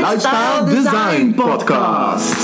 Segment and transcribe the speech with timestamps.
[0.00, 2.34] Lifestyle Design Podcast.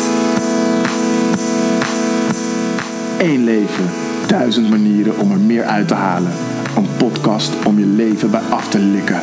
[3.18, 3.90] Eén leven,
[4.26, 6.32] duizend manieren om er meer uit te halen.
[6.76, 9.20] Een podcast om je leven bij af te likken.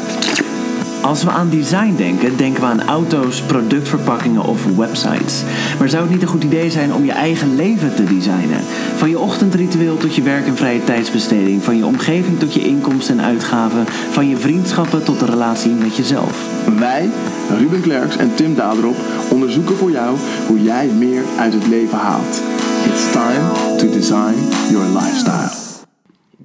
[1.03, 5.43] Als we aan design denken, denken we aan auto's, productverpakkingen of websites.
[5.79, 8.59] Maar zou het niet een goed idee zijn om je eigen leven te designen?
[8.95, 13.19] Van je ochtendritueel tot je werk en vrije tijdsbesteding, van je omgeving tot je inkomsten
[13.19, 16.37] en uitgaven, van je vriendschappen tot de relatie met jezelf.
[16.77, 17.09] Wij,
[17.57, 18.97] Ruben Klerks en Tim Daderop,
[19.29, 22.41] onderzoeken voor jou hoe jij meer uit het leven haalt.
[22.85, 24.35] It's time to design
[24.69, 25.62] your lifestyle.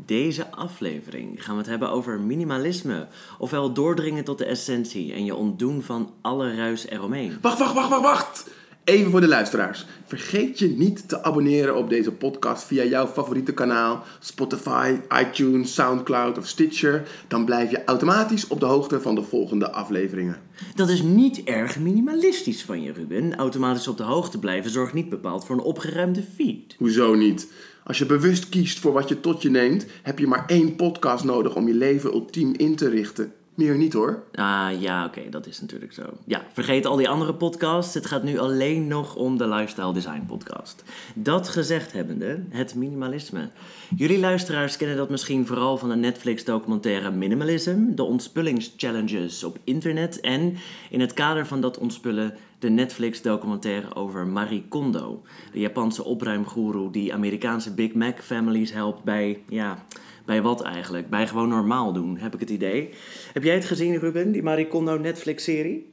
[0.08, 3.06] Deze aflevering gaan we het hebben over minimalisme,
[3.38, 7.38] ofwel doordringen tot de essentie en je ontdoen van alle ruis eromheen.
[7.40, 8.50] Wacht, wacht, wacht, wacht, wacht!
[8.84, 9.86] Even voor de luisteraars.
[10.04, 16.38] Vergeet je niet te abonneren op deze podcast via jouw favoriete kanaal, Spotify, iTunes, Soundcloud
[16.38, 17.08] of Stitcher.
[17.26, 20.40] Dan blijf je automatisch op de hoogte van de volgende afleveringen.
[20.74, 23.36] Dat is niet erg minimalistisch van je, Ruben.
[23.36, 26.74] Automatisch op de hoogte blijven zorgt niet bepaald voor een opgeruimde feed.
[26.78, 27.48] Hoezo niet?
[27.88, 31.24] Als je bewust kiest voor wat je tot je neemt, heb je maar één podcast
[31.24, 33.32] nodig om je leven ultiem in te richten.
[33.54, 34.22] Meer niet hoor.
[34.32, 36.02] Ah ja, oké, dat is natuurlijk zo.
[36.26, 37.94] Ja, vergeet al die andere podcasts.
[37.94, 40.84] Het gaat nu alleen nog om de Lifestyle Design Podcast.
[41.14, 43.50] Dat gezegd hebbende, het minimalisme.
[43.96, 50.56] Jullie luisteraars kennen dat misschien vooral van de Netflix-documentaire Minimalism, de ontspulingschallenges op internet en
[50.90, 57.12] in het kader van dat ontspullen de Netflix-documentaire over Marie Kondo, de Japanse opruimgoeroe die
[57.12, 59.84] Amerikaanse Big Mac families helpt bij, ja,
[60.26, 61.10] bij wat eigenlijk?
[61.10, 62.90] Bij gewoon normaal doen, heb ik het idee.
[63.32, 65.90] Heb jij het gezien, Ruben, die Marie Kondo Netflix-serie?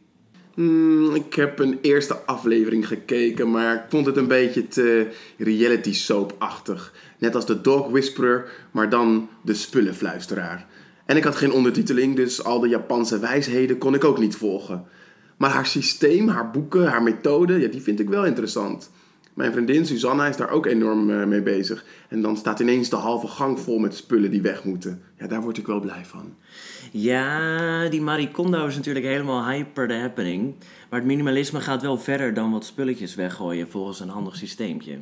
[0.53, 5.07] Hmm, ik heb een eerste aflevering gekeken, maar ik vond het een beetje te
[5.38, 6.94] reality soap-achtig.
[7.17, 10.66] Net als de Dog Whisperer, maar dan de spullenfluisteraar.
[11.05, 14.85] En ik had geen ondertiteling, dus al de Japanse wijsheden kon ik ook niet volgen.
[15.38, 18.91] Maar haar systeem, haar boeken, haar methode, ja, die vind ik wel interessant.
[19.36, 21.85] Mijn vriendin Susanna is daar ook enorm eh, mee bezig.
[22.09, 25.01] En dan staat ineens de halve gang vol met spullen die weg moeten.
[25.18, 26.34] Ja, daar word ik wel blij van.
[26.91, 30.53] Ja, die Marie Kondo is natuurlijk helemaal hyper the happening.
[30.90, 34.97] Maar het minimalisme gaat wel verder dan wat spulletjes weggooien volgens een handig systeempje.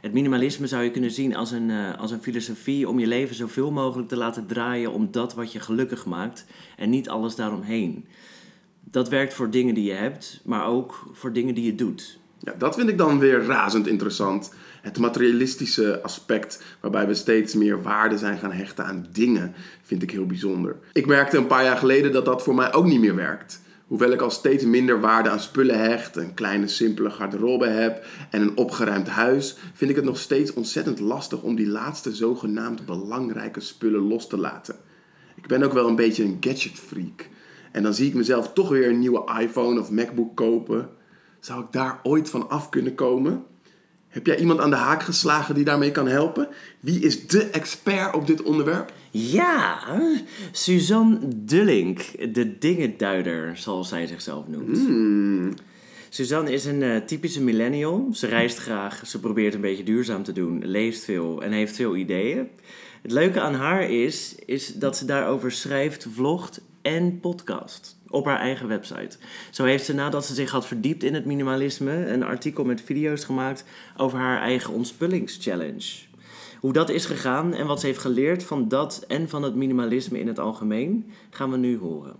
[0.00, 3.36] Het minimalisme zou je kunnen zien als een, uh, als een filosofie om je leven
[3.36, 6.46] zoveel mogelijk te laten draaien om dat wat je gelukkig maakt
[6.76, 8.06] en niet alles daaromheen.
[8.84, 12.18] Dat werkt voor dingen die je hebt, maar ook voor dingen die je doet.
[12.38, 14.52] Ja, dat vind ik dan weer razend interessant.
[14.82, 20.10] Het materialistische aspect, waarbij we steeds meer waarde zijn gaan hechten aan dingen, vind ik
[20.10, 20.76] heel bijzonder.
[20.92, 23.62] Ik merkte een paar jaar geleden dat dat voor mij ook niet meer werkt.
[23.86, 28.42] Hoewel ik al steeds minder waarde aan spullen hecht, een kleine simpele garderobe heb en
[28.42, 33.60] een opgeruimd huis, vind ik het nog steeds ontzettend lastig om die laatste zogenaamd belangrijke
[33.60, 34.76] spullen los te laten.
[35.34, 37.28] Ik ben ook wel een beetje een gadget freak.
[37.74, 40.88] En dan zie ik mezelf toch weer een nieuwe iPhone of MacBook kopen.
[41.40, 43.44] Zou ik daar ooit van af kunnen komen?
[44.08, 46.48] Heb jij iemand aan de haak geslagen die daarmee kan helpen?
[46.80, 48.92] Wie is de expert op dit onderwerp?
[49.10, 49.78] Ja,
[50.52, 52.00] Suzanne Dullink,
[52.34, 54.78] de dingenduider, zoals zij zichzelf noemt.
[54.78, 55.54] Hmm.
[56.08, 58.08] Suzanne is een uh, typische millennial.
[58.12, 61.96] Ze reist graag, ze probeert een beetje duurzaam te doen, leest veel en heeft veel
[61.96, 62.48] ideeën.
[63.04, 68.38] Het leuke aan haar is, is dat ze daarover schrijft, vlogt en podcast op haar
[68.38, 69.16] eigen website.
[69.50, 73.24] Zo heeft ze nadat ze zich had verdiept in het minimalisme een artikel met video's
[73.24, 73.64] gemaakt
[73.96, 75.98] over haar eigen ontspillingschallenge.
[76.60, 80.20] Hoe dat is gegaan en wat ze heeft geleerd van dat en van het minimalisme
[80.20, 82.16] in het algemeen, gaan we nu horen.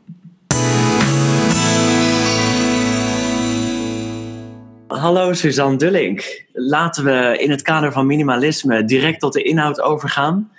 [4.87, 6.45] Hallo Suzanne Dullink.
[6.53, 10.51] Laten we in het kader van minimalisme direct tot de inhoud overgaan.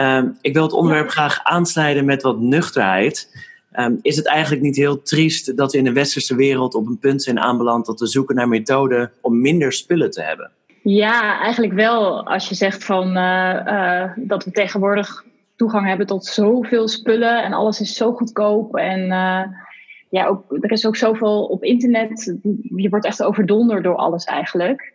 [0.00, 3.28] Um, ik wil het onderwerp graag aansnijden met wat nuchterheid.
[3.72, 6.98] Um, is het eigenlijk niet heel triest dat we in de westerse wereld op een
[6.98, 10.50] punt zijn aanbeland dat we zoeken naar methoden om minder spullen te hebben?
[10.82, 12.26] Ja, eigenlijk wel.
[12.26, 15.24] Als je zegt van, uh, uh, dat we tegenwoordig
[15.56, 18.76] toegang hebben tot zoveel spullen en alles is zo goedkoop.
[18.76, 19.42] En uh,
[20.10, 22.36] ja, ook, er is ook zoveel op internet.
[22.76, 24.92] Je wordt echt overdonderd door alles eigenlijk.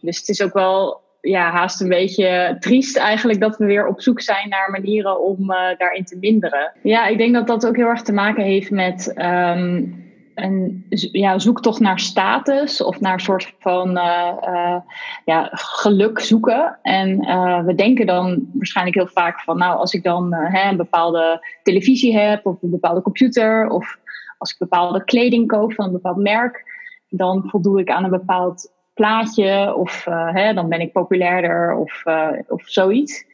[0.00, 4.00] Dus het is ook wel ja, haast een beetje triest eigenlijk dat we weer op
[4.00, 6.72] zoek zijn naar manieren om uh, daarin te minderen.
[6.82, 11.38] Ja, ik denk dat dat ook heel erg te maken heeft met um, een ja,
[11.38, 14.76] zoektocht naar status of naar een soort van uh, uh,
[15.24, 16.78] ja, geluk zoeken.
[16.82, 17.18] En
[17.66, 22.18] we denken dan waarschijnlijk heel vaak van, nou, als ik dan hè, een bepaalde televisie
[22.18, 23.98] heb of een bepaalde computer of
[24.38, 26.64] als ik bepaalde kleding koop van een bepaald merk,
[27.08, 32.02] dan voldoe ik aan een bepaald plaatje of uh, hè, dan ben ik populairder of,
[32.04, 33.24] uh, of zoiets.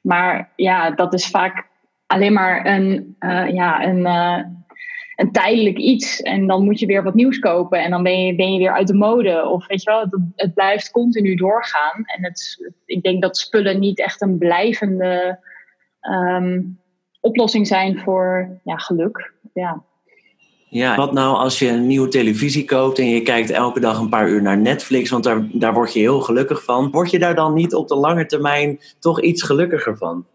[0.00, 1.66] Maar ja, dat is vaak
[2.06, 4.06] alleen maar een, uh, ja, een,
[5.16, 6.20] een tijdelijk iets.
[6.20, 7.82] En dan moet je weer wat nieuws kopen.
[7.82, 9.46] En dan ben je, ben je weer uit de mode.
[9.48, 12.04] Of weet je wel, het, het blijft continu doorgaan.
[12.04, 15.38] En het, ik denk dat spullen niet echt een blijvende
[16.00, 16.62] ehm,
[17.20, 19.32] oplossing zijn voor ja, geluk.
[19.52, 19.82] Ja.
[20.70, 24.08] Ja, wat nou als je een nieuwe televisie koopt en je kijkt elke dag een
[24.08, 26.90] paar uur naar Netflix, want daar, daar word je heel gelukkig van.
[26.90, 30.26] Word je daar dan niet op de lange termijn toch iets gelukkiger van?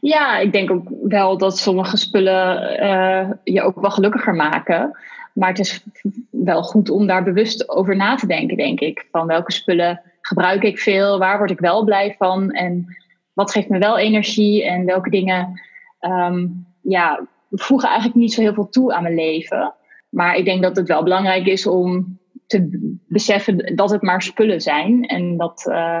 [0.00, 4.98] Ja, ik denk ook wel dat sommige spullen uh, je ook wel gelukkiger maken.
[5.32, 5.84] Maar het is
[6.30, 9.06] wel goed om daar bewust over na te denken, denk ik.
[9.10, 12.96] Van welke spullen gebruik ik veel, waar word ik wel blij van en
[13.32, 15.60] wat geeft me wel energie en welke dingen
[16.00, 19.74] um, ja, voegen eigenlijk niet zo heel veel toe aan mijn leven.
[20.08, 22.68] Maar ik denk dat het wel belangrijk is om te
[23.08, 25.02] beseffen dat het maar spullen zijn.
[25.06, 26.00] En dat, uh,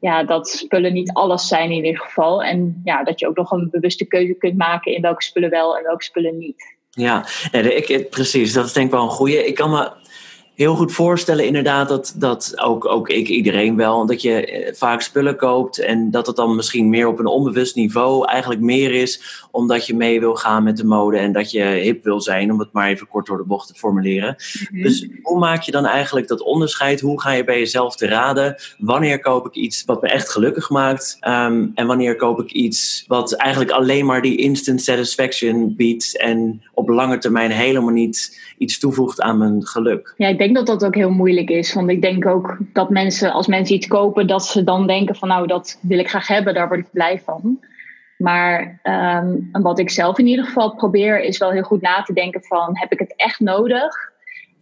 [0.00, 2.42] ja, dat spullen niet alles zijn in ieder geval.
[2.42, 5.76] En ja, dat je ook nog een bewuste keuze kunt maken in welke spullen wel
[5.76, 6.76] en welke spullen niet.
[6.90, 8.52] Ja, ik, precies.
[8.52, 9.46] Dat is denk ik wel een goede.
[9.46, 9.90] Ik kan me
[10.54, 15.00] heel goed voorstellen inderdaad dat, dat ook, ook ik, iedereen wel, dat je eh, vaak
[15.00, 19.44] spullen koopt en dat het dan misschien meer op een onbewust niveau eigenlijk meer is
[19.50, 22.58] omdat je mee wil gaan met de mode en dat je hip wil zijn, om
[22.58, 24.36] het maar even kort door de bocht te formuleren.
[24.70, 24.82] Mhm.
[24.82, 27.00] Dus hoe maak je dan eigenlijk dat onderscheid?
[27.00, 28.56] Hoe ga je bij jezelf te raden?
[28.78, 31.16] Wanneer koop ik iets wat me echt gelukkig maakt?
[31.20, 36.62] Um, en wanneer koop ik iets wat eigenlijk alleen maar die instant satisfaction biedt en
[36.72, 40.14] op lange termijn helemaal niet iets toevoegt aan mijn geluk?
[40.16, 41.72] Ja, ik denk dat dat ook heel moeilijk is.
[41.72, 45.28] Want ik denk ook dat mensen, als mensen iets kopen, dat ze dan denken van
[45.28, 47.58] nou, dat wil ik graag hebben, daar word ik blij van.
[48.18, 52.12] Maar um, wat ik zelf in ieder geval probeer, is wel heel goed na te
[52.12, 54.12] denken van heb ik het echt nodig?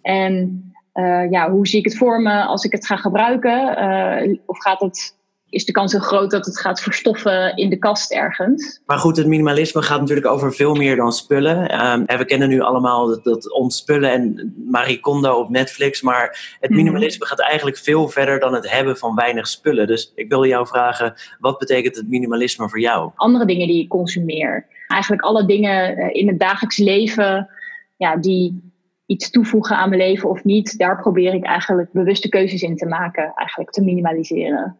[0.02, 0.64] En
[0.94, 3.78] uh, ja, hoe zie ik het voor me als ik het ga gebruiken?
[3.78, 5.16] Uh, of gaat het
[5.52, 8.80] is de kans heel groot dat het gaat verstoffen in de kast ergens.
[8.86, 11.86] Maar goed, het minimalisme gaat natuurlijk over veel meer dan spullen.
[11.86, 16.02] Um, en we kennen nu allemaal dat, dat ontspullen en Marie Kondo op Netflix.
[16.02, 16.78] Maar het mhm.
[16.78, 19.86] minimalisme gaat eigenlijk veel verder dan het hebben van weinig spullen.
[19.86, 23.10] Dus ik wilde jou vragen, wat betekent het minimalisme voor jou?
[23.14, 24.66] Andere dingen die ik consumeer.
[24.86, 27.48] Eigenlijk alle dingen eh, in het dagelijks leven
[27.96, 28.72] ja, die
[29.06, 30.78] iets toevoegen aan mijn leven of niet.
[30.78, 33.32] Daar probeer ik eigenlijk bewuste keuzes in te maken.
[33.34, 34.76] Eigenlijk te minimaliseren.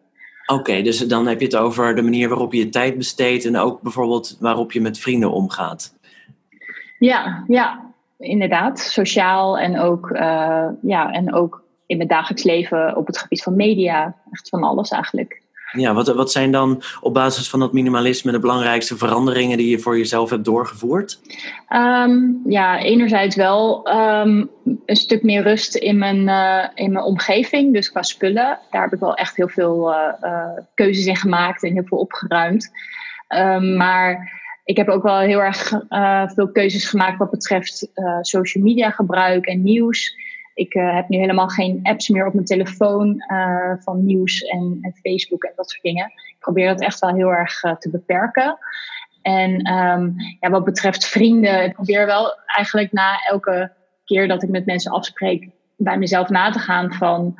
[0.46, 3.56] Oké, dus dan heb je het over de manier waarop je je tijd besteedt en
[3.56, 5.94] ook bijvoorbeeld waarop je met vrienden omgaat.
[6.98, 8.78] Ja, ja, inderdaad.
[8.78, 13.56] Sociaal en ook, uh, ja, en ook in het dagelijks leven op het gebied van
[13.56, 14.16] media.
[14.30, 15.41] Echt van alles eigenlijk.
[15.72, 19.78] Ja, wat, wat zijn dan op basis van dat minimalisme de belangrijkste veranderingen die je
[19.78, 21.20] voor jezelf hebt doorgevoerd?
[21.68, 24.50] Um, ja, enerzijds wel um,
[24.86, 28.58] een stuk meer rust in mijn, uh, in mijn omgeving, dus qua spullen.
[28.70, 31.98] Daar heb ik wel echt heel veel uh, uh, keuzes in gemaakt en heel veel
[31.98, 32.70] opgeruimd.
[33.28, 35.72] Um, maar ik heb ook wel heel erg
[36.34, 37.88] veel keuzes gemaakt wat betreft
[38.20, 40.14] social media gebruik en nieuws.
[40.54, 44.94] Ik uh, heb nu helemaal geen apps meer op mijn telefoon uh, van nieuws en,
[45.02, 46.06] Facebook en dat soort dingen.
[46.06, 48.58] Ik probeer dat echt wel heel erg uh, te beperken.
[49.22, 53.72] En um, ja, wat betreft vrienden, ik probeer wel eigenlijk na elke
[54.04, 57.34] keer dat ik met mensen afspreek, bij mezelf na te gaan van,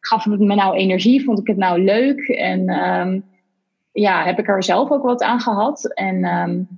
[0.00, 1.24] gaf het me nou energie?
[1.24, 2.28] Vond ik het nou leuk?
[2.28, 3.24] En um,
[3.92, 5.94] ja, heb ik er zelf ook wat aan gehad?
[5.94, 6.68] En um,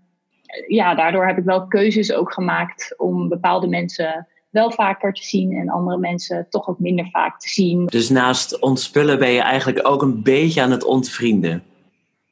[0.66, 5.52] ja, daardoor heb ik wel keuzes ook gemaakt om bepaalde mensen wel vaker te zien
[5.52, 7.86] en andere mensen toch ook minder vaak te zien.
[7.86, 11.62] Dus naast ontspullen ben je eigenlijk ook een beetje aan het ontvrienden.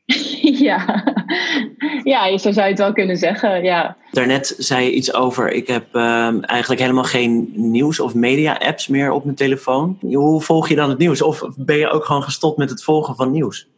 [0.67, 1.05] ja.
[2.05, 3.63] ja, zo zou je het wel kunnen zeggen.
[3.63, 3.97] Ja.
[4.11, 9.11] Daarnet zei je iets over, ik heb uh, eigenlijk helemaal geen nieuws- of media-apps meer
[9.11, 9.99] op mijn telefoon.
[10.01, 11.23] Hoe volg je dan het nieuws?
[11.23, 13.69] Of ben je ook gewoon gestopt met het volgen van nieuws?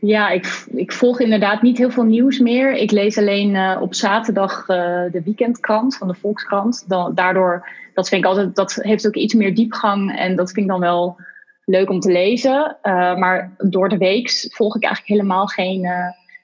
[0.00, 2.72] Ja, ik, ik volg inderdaad niet heel veel nieuws meer.
[2.72, 4.76] Ik lees alleen uh, op zaterdag uh,
[5.10, 6.84] de weekendkrant van de Volkskrant.
[6.88, 10.66] Dan, daardoor, dat vind ik altijd, dat heeft ook iets meer diepgang en dat vind
[10.66, 11.16] ik dan wel
[11.64, 12.76] leuk om te lezen.
[12.82, 15.88] Uh, maar door de week volg ik eigenlijk helemaal geen,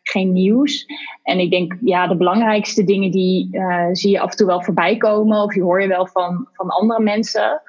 [0.02, 0.86] geen nieuws.
[1.22, 3.48] En ik denk, ja, de belangrijkste dingen die
[3.92, 6.68] zie je af en toe wel voorbij komen of die hoor je wel van, van
[6.68, 7.62] andere mensen.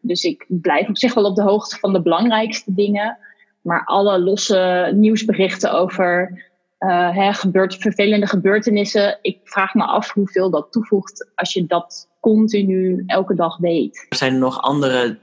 [0.00, 3.18] Dus ik blijf op zich wel op de hoogte van de belangrijkste dingen.
[3.62, 6.42] Maar alle losse nieuwsberichten over
[6.78, 12.08] uh, hè, gebeurt, vervelende gebeurtenissen, ik vraag me af hoeveel dat toevoegt als je dat
[12.20, 14.06] continu elke dag weet.
[14.08, 15.18] Zijn er nog andere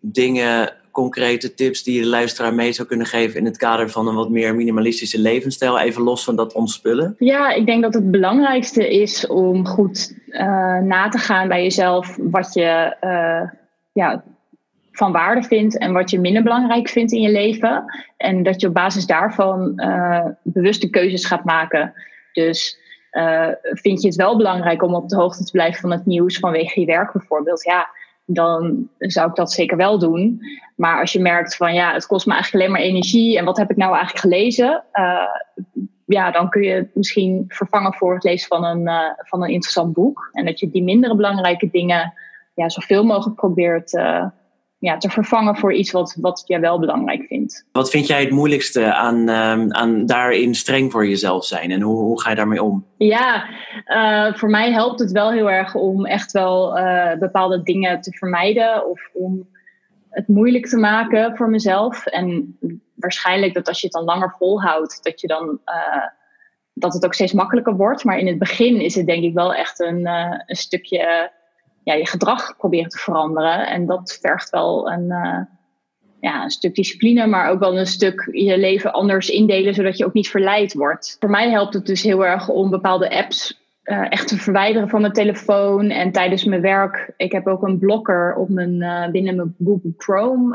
[0.00, 4.08] dingen, concrete tips die je de luisteraar mee zou kunnen geven in het kader van
[4.08, 7.14] een wat meer minimalistische levensstijl, even los van dat ontspullen?
[7.18, 12.16] Ja, ik denk dat het belangrijkste is om goed uh, na te gaan bij jezelf
[12.20, 13.50] wat je uh,
[13.92, 14.24] ja,
[14.92, 17.84] van waarde vindt en wat je minder belangrijk vindt in je leven.
[18.16, 21.92] En dat je op basis daarvan uh, bewuste keuzes gaat maken.
[22.32, 22.80] Dus
[23.62, 26.80] vind je het wel belangrijk om op de hoogte te blijven van het nieuws vanwege
[26.80, 27.62] je werk bijvoorbeeld?
[27.64, 27.88] Ja,
[28.24, 30.40] dan zou ik dat zeker wel doen.
[30.76, 33.56] Maar als je merkt van ja, het kost me eigenlijk alleen maar energie en wat
[33.56, 34.84] heb ik nou eigenlijk gelezen?
[36.06, 39.92] ja, dan kun je het misschien vervangen voor het lezen van een, van een interessant
[39.92, 40.28] boek.
[40.32, 42.12] En dat je die mindere belangrijke dingen
[42.54, 43.92] ja, zoveel mogelijk probeert
[44.82, 47.66] ja, te vervangen voor iets wat, wat jij wel belangrijk vindt.
[47.72, 52.02] Wat vind jij het moeilijkste aan, uh, aan daarin streng voor jezelf zijn en hoe,
[52.02, 52.86] hoe ga je daarmee om?
[52.96, 53.48] Ja,
[53.86, 58.12] uh, voor mij helpt het wel heel erg om echt wel uh, bepaalde dingen te
[58.12, 59.48] vermijden of om
[60.10, 62.06] het moeilijk te maken voor mezelf.
[62.06, 62.58] En
[62.94, 65.60] waarschijnlijk dat als je het dan langer volhoudt, dat je dan
[66.74, 68.04] dat het ook steeds makkelijker wordt.
[68.04, 70.06] Maar in het begin is het denk ik wel echt een,
[70.46, 71.30] een stukje
[71.84, 73.66] ja, je gedrag proberen te veranderen.
[73.66, 75.38] En dat vergt wel een, uh,
[76.20, 80.04] ja, een stuk discipline, maar ook wel een stuk je leven anders indelen, zodat je
[80.04, 81.16] ook niet verleid wordt.
[81.20, 85.00] Voor mij helpt het dus heel erg om bepaalde apps uh, echt te verwijderen van
[85.00, 85.90] mijn telefoon.
[85.90, 89.94] En tijdens mijn werk, ik heb ook een blokker op mijn, uh, binnen mijn Google
[89.96, 90.54] Chrome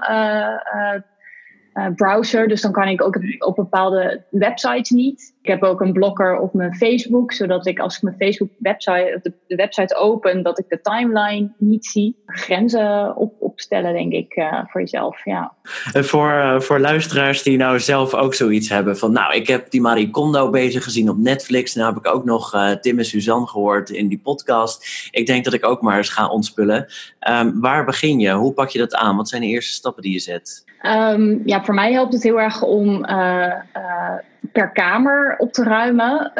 [1.95, 2.47] browser.
[2.47, 5.35] Dus dan kan ik ook op bepaalde websites niet.
[5.41, 9.33] Ik heb ook een blokker op mijn Facebook, zodat ik als ik mijn Facebook website,
[9.47, 12.23] de website open, dat ik de timeline niet zie.
[12.25, 15.25] Grenzen op, opstellen, denk ik, uh, voor jezelf.
[15.25, 15.53] Ja.
[15.93, 19.71] En voor, uh, voor luisteraars die nou zelf ook zoiets hebben van, nou, ik heb
[19.71, 21.75] die Marie Kondo bezig gezien op Netflix.
[21.75, 25.07] Nou heb ik ook nog uh, Tim en Suzanne gehoord in die podcast.
[25.11, 26.85] Ik denk dat ik ook maar eens ga ontspullen.
[27.29, 28.31] Um, waar begin je?
[28.31, 29.15] Hoe pak je dat aan?
[29.15, 30.65] Wat zijn de eerste stappen die je zet?
[30.81, 33.05] Um, ja, voor mij helpt het heel erg om
[34.51, 36.31] per kamer op te ruimen.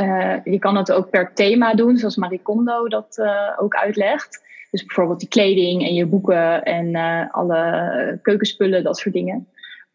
[0.44, 3.22] Je kan het ook per thema doen, zoals Marie Kondo dat
[3.60, 4.46] ook uitlegt.
[4.72, 6.96] Dus bijvoorbeeld die kleding en je boeken en
[7.32, 9.48] alle keukenspullen, dat soort dingen.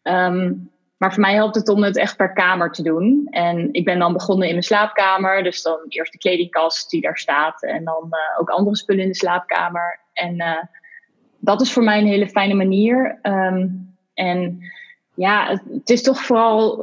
[0.03, 3.27] Um, maar voor mij helpt het om het echt per kamer te doen.
[3.29, 5.43] En ik ben dan begonnen in mijn slaapkamer.
[5.43, 7.63] Dus dan eerst de kledingkast die daar staat.
[7.63, 9.99] En dan ook andere spullen in de slaapkamer.
[10.13, 10.67] En
[11.39, 13.19] dat is voor mij een hele fijne manier.
[13.21, 14.59] Um, en
[15.13, 16.77] ja, het, is toch vooral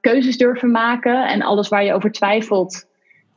[0.00, 1.28] keuzes durven maken.
[1.28, 2.86] En alles waar je over twijfelt,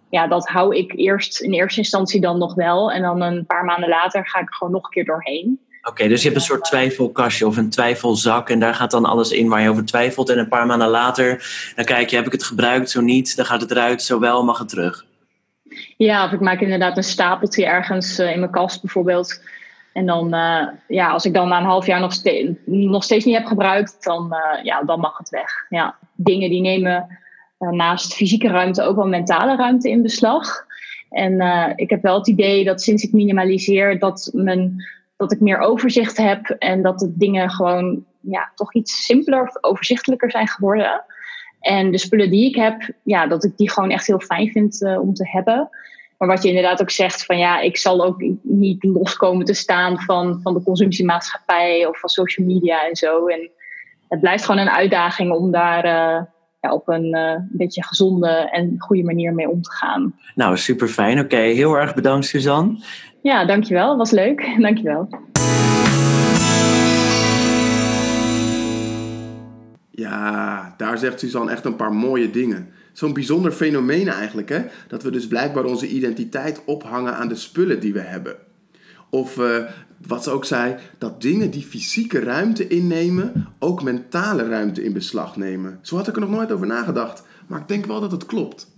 [0.09, 2.91] ja, dat hou ik eerst in eerste instantie dan nog wel.
[2.91, 5.59] En dan een paar maanden later ga ik er gewoon nog een keer doorheen.
[5.79, 9.05] Oké, okay, dus je hebt een soort twijfelkastje of een twijfelzak en daar gaat dan
[9.05, 10.29] alles in waar je over twijfelt.
[10.29, 11.45] En een paar maanden later,
[11.75, 14.43] dan kijk je, heb ik het gebruikt, zo niet, dan gaat het eruit, zo wel,
[14.43, 15.05] mag het terug.
[15.97, 19.41] Ja, of ik maak inderdaad een stapeltje ergens uh, in mijn kast bijvoorbeeld.
[19.93, 23.25] En dan, uh, ja, als ik dan na een half jaar nog, steeds, nog steeds
[23.25, 25.65] niet heb gebruikt, dan, uh, ja, dan mag het weg.
[25.69, 27.19] Ja, dingen die nemen
[27.71, 30.65] naast fysieke ruimte ook wel mentale ruimte in beslag.
[31.09, 31.41] En
[31.75, 34.85] ik heb wel het idee dat sinds ik minimaliseer, dat, mijn,
[35.17, 39.63] dat ik meer overzicht heb en dat de dingen gewoon ja, toch iets simpeler of
[39.63, 41.03] overzichtelijker zijn geworden.
[41.59, 44.81] En de spullen die ik heb, ja, dat ik die gewoon echt heel fijn vind
[44.99, 45.69] om te hebben.
[46.17, 49.99] Maar wat je inderdaad ook zegt, van ja, ik zal ook niet loskomen te staan
[49.99, 53.27] van, van de consumptiemaatschappij of van social media en zo.
[53.27, 53.49] En
[54.07, 56.21] het blijft gewoon een uitdaging om daar uh,
[56.65, 60.15] ja, op een uh, beetje gezonde en goede manier mee om te gaan.
[60.35, 61.19] Nou, super fijn.
[61.19, 62.83] Oké, okay, heel erg bedankt, Suzanne.
[63.21, 63.97] Ja, dankjewel.
[63.97, 64.53] Was leuk.
[64.67, 65.09] dankjewel.
[69.91, 74.61] Ja, daar zegt Suzanne echt een paar mooie dingen zo'n bijzonder fenomeen eigenlijk, hè?
[74.87, 78.35] Dat we dus blijkbaar onze identiteit ophangen aan de spullen die we hebben.
[79.09, 79.63] Of uh,
[80.07, 85.35] wat ze ook zei, dat dingen die fysieke ruimte innemen, ook mentale ruimte in beslag
[85.37, 85.79] nemen.
[85.81, 88.73] Zo had ik er nog nooit over nagedacht, maar ik denk wel dat het klopt.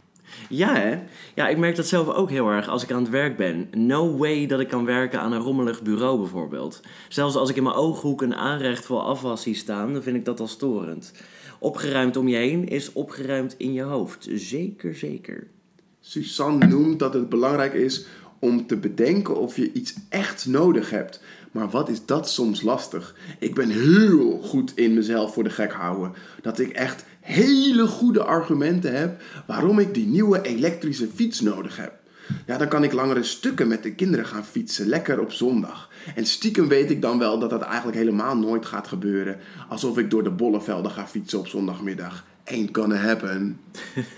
[0.49, 0.99] Ja, hè?
[1.35, 3.67] Ja, ik merk dat zelf ook heel erg als ik aan het werk ben.
[3.71, 6.81] No way dat ik kan werken aan een rommelig bureau bijvoorbeeld.
[7.07, 10.25] Zelfs als ik in mijn ooghoek een aanrecht voor afwas zie staan, dan vind ik
[10.25, 11.13] dat al storend.
[11.59, 14.27] Opgeruimd om je heen is opgeruimd in je hoofd.
[14.33, 15.47] Zeker, zeker.
[15.99, 18.05] Suzanne noemt dat het belangrijk is
[18.39, 21.21] om te bedenken of je iets echt nodig hebt.
[21.51, 23.15] Maar wat is dat soms lastig?
[23.39, 26.13] Ik ben heel goed in mezelf voor de gek houden.
[26.41, 31.93] Dat ik echt hele goede argumenten heb waarom ik die nieuwe elektrische fiets nodig heb.
[32.45, 35.89] Ja, dan kan ik langere stukken met de kinderen gaan fietsen, lekker op zondag.
[36.15, 39.37] En stiekem weet ik dan wel dat dat eigenlijk helemaal nooit gaat gebeuren.
[39.69, 42.25] Alsof ik door de bollevelden ga fietsen op zondagmiddag.
[42.45, 43.59] Ain't gonna happen.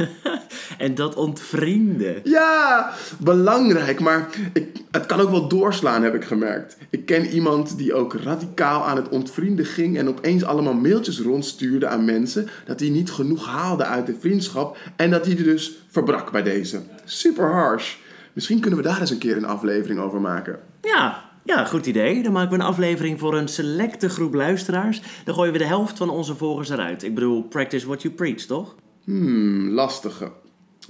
[0.78, 2.22] en dat ontvrienden.
[2.24, 4.00] Ja, belangrijk.
[4.00, 6.78] Maar ik, het kan ook wel doorslaan, heb ik gemerkt.
[6.90, 9.98] Ik ken iemand die ook radicaal aan het ontvrienden ging.
[9.98, 12.48] En opeens allemaal mailtjes rondstuurde aan mensen.
[12.66, 14.78] Dat hij niet genoeg haalde uit de vriendschap.
[14.96, 16.80] En dat hij er dus verbrak bij deze.
[17.06, 17.96] Super harsh.
[18.34, 20.60] Misschien kunnen we daar eens een keer een aflevering over maken.
[20.82, 22.24] Ja, ja, goed idee.
[22.24, 25.02] Dan maken we een aflevering voor een selecte groep luisteraars.
[25.26, 27.04] Dan gooien we de helft van onze volgers eruit.
[27.04, 28.76] Ik bedoel, practice what you preach, toch?
[29.04, 30.32] Hmm, lastige.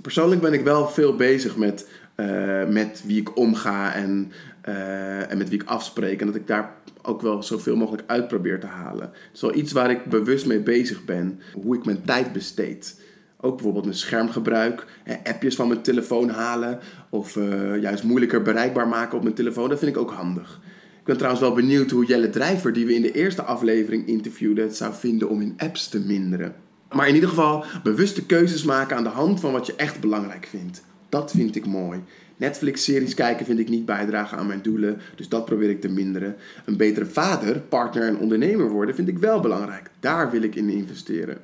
[0.01, 1.87] Persoonlijk ben ik wel veel bezig met,
[2.19, 6.19] eh, met wie ik omga en, eh, en met wie ik afspreek.
[6.19, 9.03] En dat ik daar ook wel zoveel mogelijk uit probeer te halen.
[9.03, 11.39] Het is wel iets waar ik bewust mee bezig ben.
[11.53, 13.01] Hoe ik mijn tijd besteed.
[13.41, 14.85] Ook bijvoorbeeld mijn schermgebruik,
[15.23, 17.35] appjes van mijn telefoon halen of
[17.81, 19.69] juist moeilijker bereikbaar maken op mijn telefoon.
[19.69, 20.59] Dat vind ik ook handig.
[20.99, 24.63] Ik ben trouwens wel benieuwd hoe Jelle Drijver, die we in de eerste aflevering interviewden,
[24.63, 26.55] het zou vinden om in apps te minderen.
[26.91, 30.45] Maar in ieder geval bewuste keuzes maken aan de hand van wat je echt belangrijk
[30.45, 30.87] vindt.
[31.09, 31.99] Dat vind ik mooi.
[32.37, 36.35] Netflix-series kijken vind ik niet bijdragen aan mijn doelen, dus dat probeer ik te minderen.
[36.65, 39.89] Een betere vader, partner en ondernemer worden vind ik wel belangrijk.
[39.99, 41.37] Daar wil ik in investeren.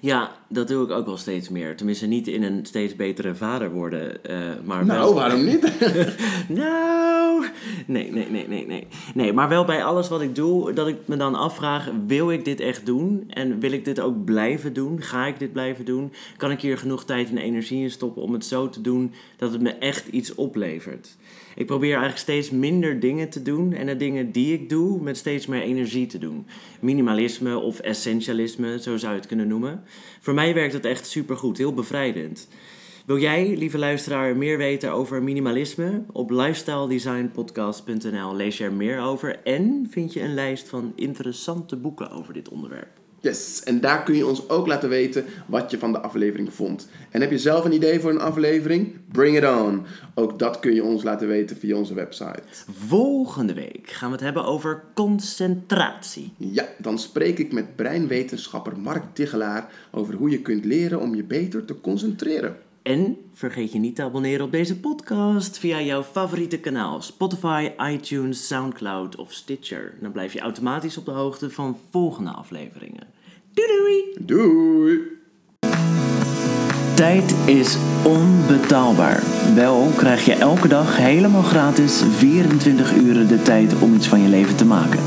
[0.00, 1.76] Ja, dat doe ik ook wel steeds meer.
[1.76, 5.14] Tenminste, niet in een steeds betere vader worden, uh, maar nou, wel...
[5.14, 5.72] waarom niet?
[6.48, 7.46] nou,
[7.86, 8.86] nee, nee, nee, nee, nee.
[9.14, 12.44] Nee, maar wel bij alles wat ik doe, dat ik me dan afvraag, wil ik
[12.44, 13.24] dit echt doen?
[13.28, 15.02] En wil ik dit ook blijven doen?
[15.02, 16.12] Ga ik dit blijven doen?
[16.36, 19.52] Kan ik hier genoeg tijd en energie in stoppen om het zo te doen dat
[19.52, 21.16] het me echt iets oplevert?
[21.54, 25.16] Ik probeer eigenlijk steeds minder dingen te doen en de dingen die ik doe met
[25.16, 26.46] steeds meer energie te doen.
[26.80, 29.82] Minimalisme of essentialisme, zo zou je het kunnen noemen.
[30.20, 32.48] Voor mij werkt het echt supergoed, heel bevrijdend.
[33.06, 36.04] Wil jij, lieve luisteraar, meer weten over minimalisme?
[36.12, 42.10] Op lifestyledesignpodcast.nl lees je er meer over en vind je een lijst van interessante boeken
[42.10, 42.99] over dit onderwerp.
[43.22, 46.88] Yes, en daar kun je ons ook laten weten wat je van de aflevering vond.
[47.10, 48.94] En heb je zelf een idee voor een aflevering?
[49.12, 49.82] Bring it on.
[50.14, 52.42] Ook dat kun je ons laten weten via onze website.
[52.86, 56.32] Volgende week gaan we het hebben over concentratie.
[56.36, 61.24] Ja, dan spreek ik met breinwetenschapper Mark Tigelaar over hoe je kunt leren om je
[61.24, 62.56] beter te concentreren.
[62.82, 68.46] En vergeet je niet te abonneren op deze podcast via jouw favoriete kanaal: Spotify, iTunes,
[68.46, 69.94] SoundCloud of Stitcher.
[70.00, 73.06] Dan blijf je automatisch op de hoogte van volgende afleveringen.
[73.52, 74.26] Doei doei!
[74.26, 75.18] Doei!
[77.00, 79.22] Tijd is onbetaalbaar.
[79.54, 84.28] Wel krijg je elke dag helemaal gratis 24 uur de tijd om iets van je
[84.28, 85.00] leven te maken.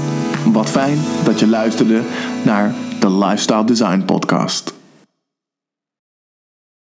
[0.52, 2.02] Wat fijn dat je luisterde
[2.46, 4.83] naar de Lifestyle Design Podcast.